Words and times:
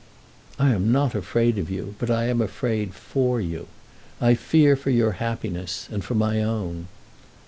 "I 0.57 0.71
am 0.71 0.91
not 0.91 1.13
afraid 1.13 1.59
of 1.59 1.69
you; 1.69 1.93
but 1.99 2.09
I 2.09 2.25
am 2.25 2.41
afraid 2.41 2.95
for 2.95 3.39
you. 3.39 3.67
I 4.19 4.33
fear 4.33 4.75
for 4.75 4.89
your 4.89 5.11
happiness, 5.21 5.87
and 5.91 6.03
for 6.03 6.15
my 6.15 6.41
own." 6.43 6.87